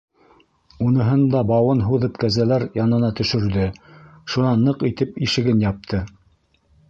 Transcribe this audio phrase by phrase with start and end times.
[0.85, 3.67] Уныһын да бауын һуҙып кәзәләр янына төшөрҙө,
[4.37, 6.01] шунан ныҡ итеп ишеген япты.